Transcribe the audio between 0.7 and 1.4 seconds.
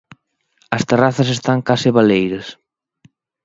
As terrazas